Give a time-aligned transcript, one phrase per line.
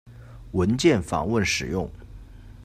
[0.53, 1.87] 文件访问使用。